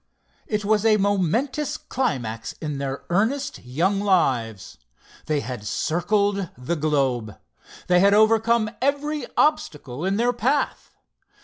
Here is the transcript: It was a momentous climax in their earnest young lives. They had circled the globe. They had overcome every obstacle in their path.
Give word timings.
It 0.47 0.65
was 0.65 0.83
a 0.83 0.97
momentous 0.97 1.77
climax 1.77 2.53
in 2.53 2.79
their 2.79 3.03
earnest 3.11 3.63
young 3.63 3.99
lives. 3.99 4.79
They 5.27 5.41
had 5.41 5.67
circled 5.67 6.49
the 6.57 6.75
globe. 6.75 7.37
They 7.85 7.99
had 7.99 8.15
overcome 8.15 8.71
every 8.81 9.27
obstacle 9.37 10.03
in 10.03 10.17
their 10.17 10.33
path. 10.33 10.95